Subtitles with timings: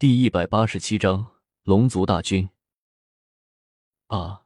[0.00, 1.26] 第一百八十七章
[1.64, 2.48] 龙族大军。
[4.06, 4.44] 啊！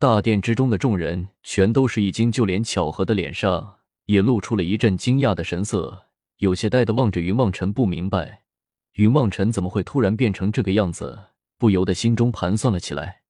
[0.00, 6.06] 大殿之中的众人全都是一惊，就连巧合的脸上也露出了一阵惊讶的神色，
[6.38, 8.42] 有些呆的望着云望尘，不明白
[8.94, 13.22] 云望尘怎么会突然变成这个样子，不由得心中盘算了起来。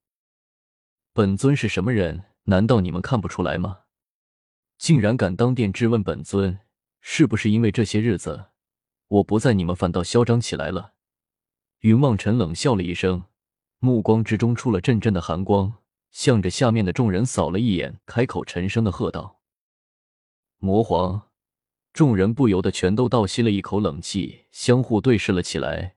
[1.13, 2.23] 本尊是什么人？
[2.45, 3.81] 难道你们看不出来吗？
[4.79, 6.61] 竟然敢当殿质问本尊，
[7.01, 8.45] 是不是因为这些日子
[9.09, 10.94] 我不在，你们反倒嚣张起来了？
[11.85, 13.25] 云望尘冷笑了一声，
[13.77, 15.71] 目光之中出了阵阵的寒光，
[16.09, 19.41] 向着下面的众人扫了一眼，开口沉声的喝道
[20.57, 21.29] ：“魔皇！”
[21.93, 25.93] 众人不由得全都倒吸了一口冷气，相互对视了起来。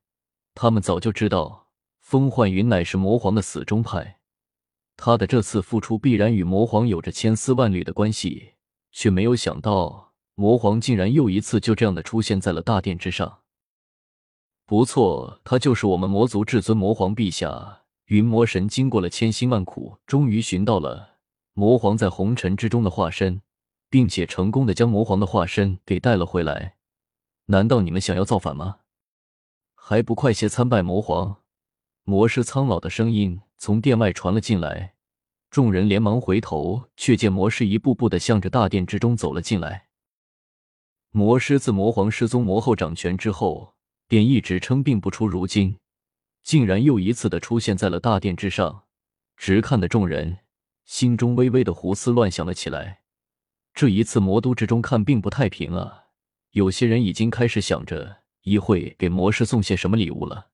[0.54, 1.68] 他们早就知道
[2.02, 4.18] 风幻云乃是魔皇的死忠派，
[4.94, 8.56] 他的这次付出必然与魔皇有着千丝万缕的关系，
[8.92, 13.38] 却没有想到魔皇竟然又一次就这样的出现在了大殿之上。
[14.68, 18.68] 不错，他就是我们魔族至尊魔皇陛下云魔神。
[18.68, 21.16] 经过了千辛万苦，终于寻到了
[21.54, 23.40] 魔皇在红尘之中的化身，
[23.88, 26.74] 并且成功的将魔皇的化身给带了回来。
[27.46, 28.80] 难道你们想要造反吗？
[29.74, 31.38] 还不快些参拜魔皇！
[32.04, 34.96] 魔师苍老的声音从殿外传了进来，
[35.48, 39.86] 众人连忙回头，却见魔师一步步的向着大殿之中走了进来。
[41.10, 43.77] 魔师自魔皇失踪，魔后掌权之后。
[44.08, 45.76] 便一直称病不出，如今
[46.42, 48.84] 竟然又一次的出现在了大殿之上，
[49.36, 50.38] 直看的众人
[50.86, 53.02] 心中微微的胡思乱想了起来。
[53.74, 56.06] 这一次魔都之中看并不太平啊，
[56.52, 60.48] 有些人已经开始想着一会给魔师送些什么礼物了。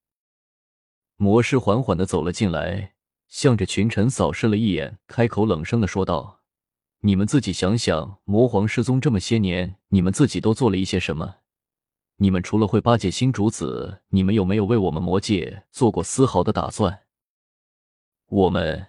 [1.17, 2.95] 魔师缓缓的走了进来，
[3.29, 6.43] 向着群臣扫视了一眼，开口冷声的说道
[7.03, 11.37] ：“你们自己想想，魔皇失踪这么些年，你们自己都做了一些什么？”
[12.17, 17.01] 你们除了会巴结新主子，你们有没有为我们魔界做过丝毫的打算？
[18.27, 18.87] 我们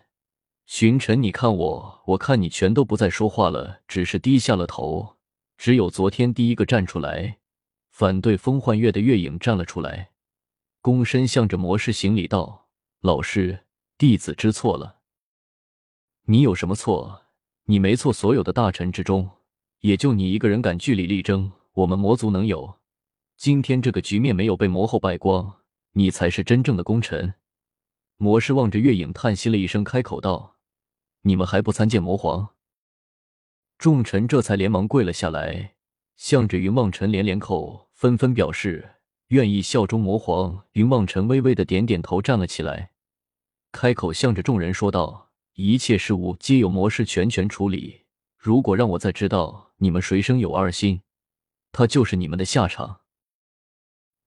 [0.67, 5.17] 群臣，你看我，我看你，全都不再说话了，只是低下了头。
[5.57, 7.39] 只有昨天第一个站出来
[7.89, 10.11] 反对风幻月的月影站了出来，
[10.83, 12.67] 躬身向着魔师行礼道
[13.01, 13.65] ：“老师，
[13.97, 14.97] 弟子知错了。
[16.25, 17.23] 你有什么错？
[17.65, 18.13] 你没错。
[18.13, 19.29] 所有的大臣之中，
[19.79, 22.75] 也就你一个人敢据理力争，我们魔族能有？”
[23.37, 25.57] 今天这个局面没有被魔后败光，
[25.91, 27.33] 你才是真正的功臣。
[28.17, 30.55] 魔师望着月影叹息了一声，开口道
[31.23, 32.55] ：“你们还不参见魔皇？”
[33.77, 35.75] 众臣这才连忙跪了下来，
[36.15, 38.95] 向着云望尘连连叩，纷纷表示
[39.27, 40.63] 愿意效忠魔皇。
[40.71, 42.91] 云望尘微微的点点头，站了起来，
[43.73, 48.05] 开口向着众人说道：“一切事务皆由魔师全权处理。
[48.37, 51.01] 如果让我再知道你们谁生有二心，
[51.73, 53.01] 他就是你们的下场。”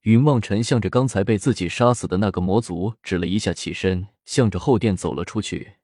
[0.02, 5.74] 云望尘向着刚才被自己杀死的那个魔族指了一下，起身向着后殿走了出去。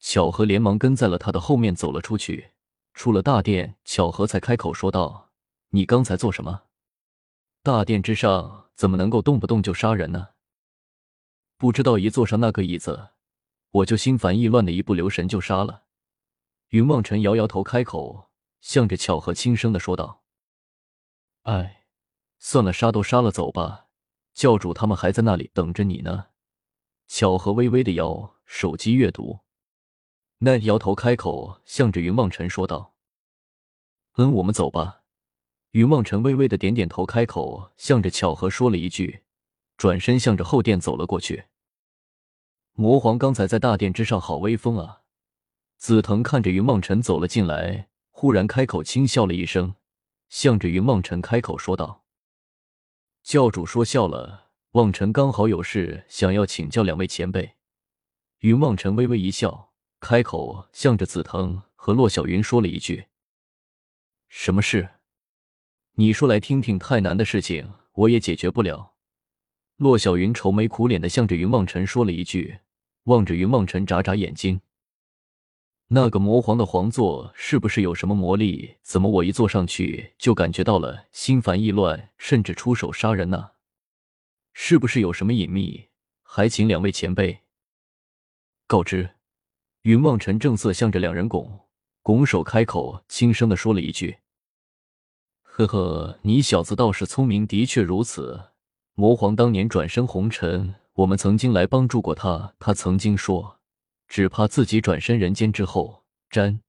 [0.00, 2.50] 巧合连忙跟在了他的后面走了出去。
[2.94, 5.30] 出了大殿，巧合才开口说道
[5.70, 6.62] ：“你刚才做什么？
[7.62, 10.30] 大殿之上怎么能够动不动就杀人呢？
[11.56, 13.10] 不知道一坐上那个椅子，
[13.70, 15.84] 我就心烦意乱的，一不留神就杀了。”
[16.70, 20.24] 云望尘摇摇头，开口向着巧合轻声的说道
[21.44, 21.76] ：“哎。”
[22.40, 23.86] 算了，杀都杀了，走吧。
[24.32, 26.28] 教主他们还在那里等着你呢。
[27.06, 29.40] 巧合微微的摇，手机阅读。
[30.38, 32.94] 奈摇头开口，向着云望尘说道
[34.16, 35.02] ：“嗯，我们走吧。”
[35.72, 39.22] 云望尘微微的点点头，开口向着巧合说了一句，
[39.76, 41.44] 转身向着后殿走了过去。
[42.72, 45.02] 魔皇刚才在大殿之上好威风啊！
[45.76, 49.74] 紫藤看着云望尘走了进来，忽然开口轻笑了一声，
[50.30, 51.99] 向着云望尘开口说道。
[53.30, 57.54] 教主说笑了，望尘刚好有事想要请教两位前辈。
[58.40, 63.04] 云望尘微微一笑，开口向着紫藤和洛小云说了一句
[64.28, 64.88] ：“什么事？
[65.92, 66.76] 你说来听听。
[66.76, 68.94] 太难的事情我也解决不了。”
[69.78, 72.58] 洛小云愁眉苦脸的向着云望尘说了一句，
[73.04, 74.60] 望着云望尘眨眨眼睛。
[75.92, 78.76] 那个魔皇的皇座是不是有什么魔力？
[78.80, 83.50] 怎么我一坐上去就感觉到了心烦意乱，甚至出手杀人呢？
[84.52, 85.88] 是不是有什么隐秘？
[86.22, 87.40] 还请两位前辈
[88.68, 89.16] 告知。
[89.82, 91.66] 云望尘正色向着两人拱
[92.02, 94.18] 拱手，开口轻声的说了一句
[95.42, 98.52] ：“呵呵，你小子倒是聪明，的确如此。
[98.94, 103.56] 魔皇当年转身红尘，我们曾经来帮助过他，他曾经说。”
[104.10, 106.60] 只怕自己转身人间之后，沾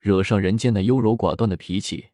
[0.00, 2.10] 惹上人间那优柔寡断的脾气。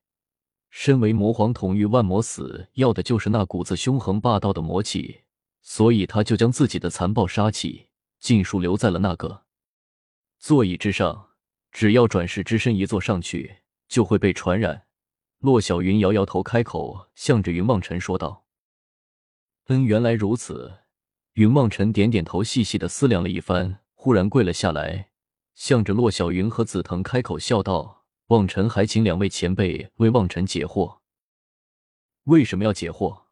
[0.71, 5.23] 身为魔皇统御万魔，死要的就是那股子凶横霸道的魔气。
[5.61, 7.89] 所以他就将自己的残暴杀气
[8.21, 9.43] 尽数留在了那个
[10.39, 11.31] 座椅之上。
[11.73, 13.57] 只要转世之身一坐上去，
[13.89, 14.87] 就会被传染。
[15.41, 18.47] 骆小云摇摇头，开口向着云望尘说道
[19.67, 20.79] ：“嗯，原来如此。”
[21.35, 25.09] 云望尘点点头，细细的思量了一番，忽然跪了下来，
[25.57, 30.99] 向着骆小云和紫藤开口笑道：“望尘还请两位前辈为望尘解惑。
[32.27, 33.23] 为什么要解惑？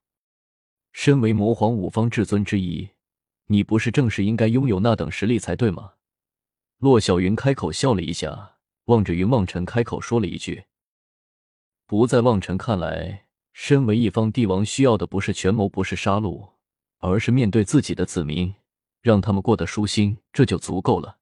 [0.90, 2.90] 身为魔皇五方至尊之一，
[3.46, 5.92] 你不是正是应该拥有那等实力才对吗？”
[6.82, 8.56] 骆小云开口笑了一下，
[8.86, 10.64] 望着云望尘开口说了一句
[11.86, 16.54] ：“不在望尘看来，身为一方帝王，需要的不是权谋，不是杀戮。”
[16.98, 18.52] 而是面对自己的子民，
[19.04, 21.18] 让他们过得舒心，这就足够了。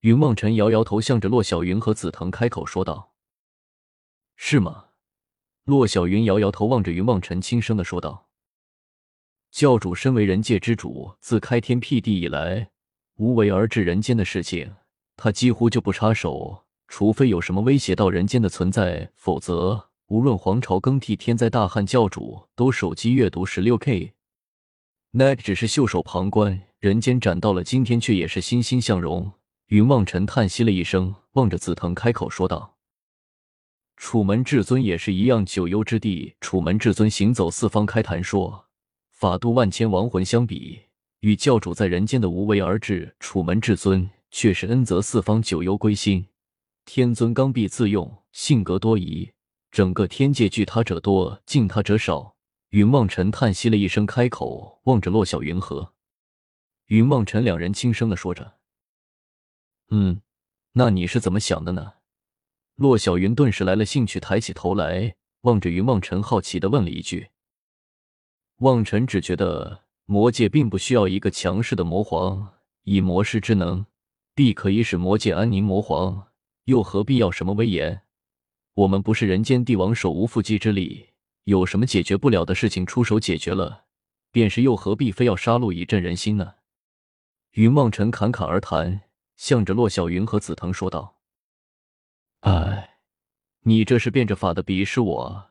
[0.00, 3.12] 云望尘摇摇头，向着洛小云和紫藤开口说道
[4.34, 4.86] ：“是吗？”
[5.62, 8.26] 洛小云摇摇头，望着云望尘，轻声的说道
[9.52, 12.70] ：“教主身为人界之主，自开天辟地以来，
[13.14, 14.74] 无为而治人间的事情，
[15.16, 24.14] 他几乎就不插手，除非有什么威胁到人间的存在，否则无论皇朝更替、天灾大旱，教主都手机阅读十六 K。”
[25.12, 29.32] 那只是袖手旁观，人间斩到了今天，却也是欣欣向荣。
[29.66, 32.76] 云望尘叹息了一声，望着紫藤开口说道
[33.98, 38.66] ：“楚门至尊也是一样，九幽之地，楚门至尊行走四方，开坛说
[39.10, 40.82] 法度万千亡魂相比，
[41.18, 46.24] 与教主在人间的无为而治，楚门至尊却是恩泽四方，九幽归心，
[46.84, 49.28] 天尊刚愎自用，性格多疑，
[49.72, 52.36] 整个天界惧他者多，敬他者少。”
[52.70, 55.92] 云望尘叹息了一声，开口望着洛小云和
[56.88, 58.56] 云望尘两人，轻声的说着
[59.90, 60.20] ：“嗯，
[60.72, 61.94] 那你是怎么想的呢？”
[62.76, 67.28] 骆小云顿时来了兴趣，抬起头来望着云望尘，好奇的问了一句。
[68.58, 72.54] 望尘只觉得魔界并不需要一个强势的魔皇，
[72.84, 73.84] 以魔师之能，
[74.34, 75.62] 必可以使魔界安宁。
[75.62, 76.28] 魔皇
[76.64, 78.02] 又何必要什么威严？
[78.74, 81.10] 我们不是人间帝王，手无缚鸡之力。
[81.44, 83.84] 有什么解决不了的事情，出手解决了，
[84.30, 86.54] 便是又何必非要杀戮以振人心呢？
[87.52, 89.02] 云望尘侃侃而谈，
[89.36, 91.16] 向着洛小云和紫藤说道
[92.40, 92.98] ：“哎，
[93.60, 95.50] 你这是变着法的鄙视我，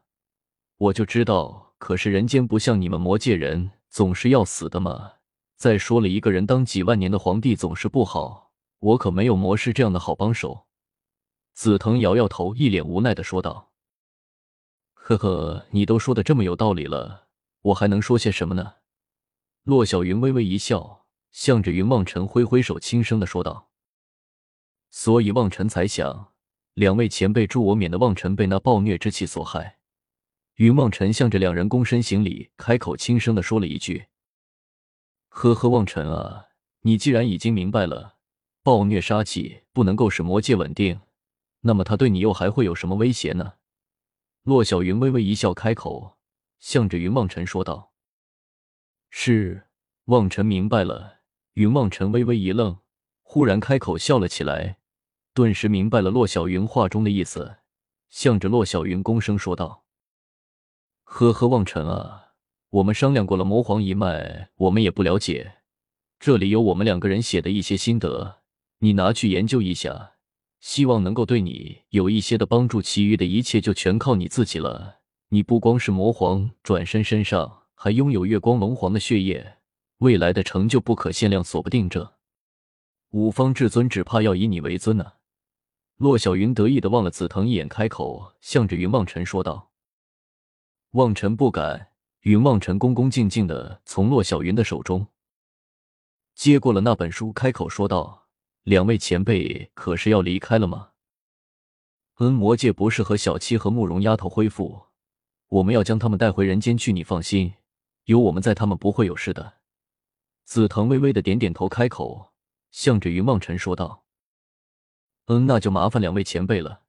[0.77, 1.73] 我就知道。
[1.79, 5.13] 可是人间不像你们魔界人，总是要死的嘛。
[5.55, 10.65] 再说了，一个人当几万年的皇帝总是不好，我可没有魔师这样的好帮手。”
[11.53, 13.71] 紫藤摇摇头，一脸无奈的说道。
[14.93, 17.27] 呵呵，你都说的这么有道理了，
[17.61, 18.75] 我还能说些什么呢？
[19.63, 21.06] 洛小云微微一笑，
[21.37, 23.69] 向着云望尘挥挥手，轻声的说道
[24.89, 26.33] ：“所以望尘才想，
[26.73, 29.77] 两位前辈助我，免得望尘被那暴虐之气所害。”
[30.57, 34.07] 云望尘向着两人躬身行礼，开口轻声的说了一句
[35.29, 36.47] ：“呵呵，望尘啊，
[36.81, 38.15] 你既然已经明白了，
[38.63, 41.01] 暴虐杀气不能够使魔界稳定，
[41.61, 43.53] 那么他对你又还会有什么威胁呢？”
[44.41, 46.17] 骆小云微微一笑，开口，
[46.57, 47.93] 向着云望尘说道
[49.11, 49.65] ：“是。”
[50.05, 51.16] 望尘明白了。
[51.57, 52.77] 云望尘微微一愣，
[53.23, 54.77] 忽然开口笑了起来，
[55.33, 57.57] 顿时明白了骆小云话中的意思，
[58.11, 59.83] 向着骆小云躬声说道
[61.03, 62.33] ：“呵呵，望尘啊，
[62.69, 65.53] 我们商量过了，魔皇一脉我们也不了解，
[66.19, 68.41] 这里有我们两个人写的一些心得，
[68.77, 70.11] 你拿去研究一下。”
[70.61, 74.97] 希望能够对你有一些的帮助，其余的一切就全靠你自己了。
[75.29, 79.56] 你不光是魔皇转身，身上还拥有月光龙皇的血液，
[79.97, 82.15] 未来的成就不可限量，锁不定这
[83.11, 85.13] 五方至尊只怕要以你为尊呢。
[85.97, 89.71] 骆小云得意的望了紫藤一眼，开口向着云望尘说道
[90.91, 91.89] ：“望尘不敢。”
[92.21, 95.07] 云望尘恭恭敬敬的从骆小云的手中
[96.35, 98.27] 接过了那本书，开口说道。
[98.63, 100.89] 两位前辈可是要离开了吗？
[102.17, 104.87] 嗯，魔界不是和小七和慕容丫头恢复，
[105.47, 106.91] 我们要将他们带回人间去。
[106.91, 107.53] 你放心，
[108.05, 109.56] 有我们在，他们不会有事的。
[110.47, 112.31] 紫藤微微的点点头，开口
[112.71, 114.05] 向着云望尘说道
[115.27, 116.83] ：“嗯，那就麻烦两位前辈了。”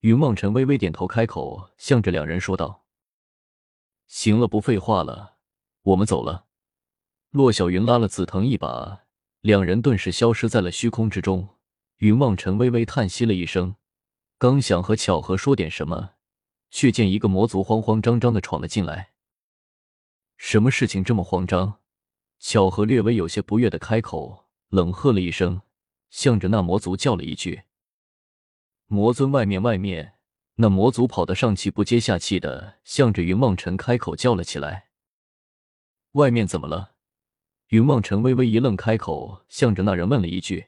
[0.00, 2.84] 云望尘微微点头，开口向着两人说道
[4.06, 5.38] ：“行了，不废话了，
[5.80, 6.44] 我们走了。”
[7.32, 9.06] 骆小云拉了紫藤一把。
[9.40, 11.56] 两人顿时消失在了虚空之中。
[11.98, 13.76] 云望尘微微叹息了一声，
[14.36, 16.16] 刚想和巧合说点什么，
[16.70, 19.12] 却见一个魔族慌慌张张的闯了进来。
[20.36, 21.80] 什么事情这么慌张？
[22.38, 25.62] 巧合略微有些不悦的开口，冷喝了一声，
[26.10, 27.62] 向着那魔族叫了一句
[28.86, 30.12] ：“魔尊，外面，外面！”
[30.56, 34.90] 那魔族跑得上气不接下气的，向着云望尘开口叫了起来
[36.12, 36.94] ：“外面怎么了？”
[37.70, 40.66] 云望尘微微一愣，开口向着那人问了一句。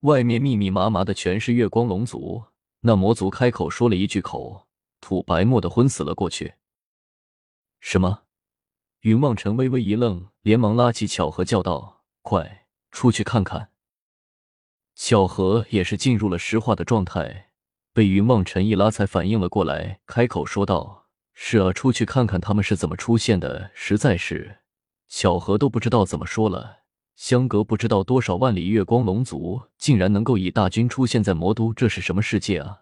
[0.00, 2.44] 外面密密麻麻的全是月光龙族，
[2.80, 4.68] 那魔族开口说了一句，口
[5.00, 6.54] 吐白沫的昏死了过去。
[7.80, 8.24] 什么？
[9.00, 13.70] 云望尘微微一愣，连忙拉起巧合叫道：“快出去看看！”
[14.94, 17.50] 巧合也是进入了石化的状态，
[17.92, 24.58] 被云望尘一拉才反应了过来，开口说道：“是啊，出去看看他们是怎么出现的。”实在是，
[25.08, 26.80] 巧合都不知道怎么说了。
[27.14, 32.80] 相隔不知道多少万里，月光龙族竟然能够以大军出现在魔都，这是什么世界啊？